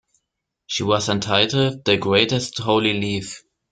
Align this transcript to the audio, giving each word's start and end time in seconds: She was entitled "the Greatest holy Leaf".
She 0.65 0.81
was 0.81 1.09
entitled 1.09 1.85
"the 1.85 1.95
Greatest 1.97 2.57
holy 2.57 2.93
Leaf". 2.93 3.43